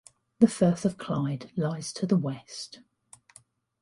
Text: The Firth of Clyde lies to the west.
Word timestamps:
The 0.39 0.47
Firth 0.47 0.83
of 0.83 0.97
Clyde 0.97 1.51
lies 1.55 1.93
to 1.93 2.07
the 2.07 2.17
west. 2.17 2.79